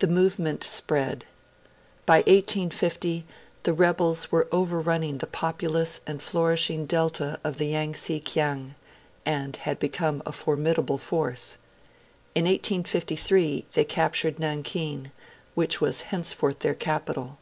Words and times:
The 0.00 0.08
movement 0.08 0.64
spread. 0.64 1.26
By 2.06 2.22
1850 2.22 3.24
the 3.62 3.72
rebels 3.72 4.32
were 4.32 4.48
overrunning 4.50 5.18
the 5.18 5.28
populous 5.28 6.00
and 6.08 6.20
flourishing 6.20 6.86
delta 6.86 7.38
of 7.44 7.58
the 7.58 7.66
Yangtse 7.72 8.18
Kiang, 8.24 8.74
and 9.24 9.54
had 9.58 9.78
become 9.78 10.24
a 10.26 10.32
formidable 10.32 10.98
force. 10.98 11.56
In 12.34 12.46
1853 12.46 13.66
they 13.74 13.84
captured 13.84 14.40
Nankin, 14.40 15.12
which 15.54 15.80
was 15.80 16.02
henceforth 16.10 16.58
their 16.58 16.74
capital. 16.74 17.38